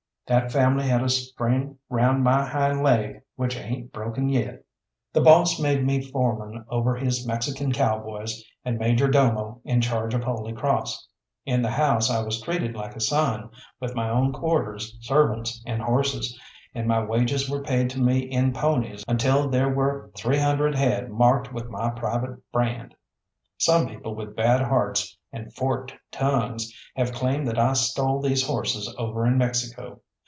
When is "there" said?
19.49-19.67